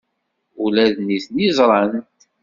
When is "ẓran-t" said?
1.57-2.19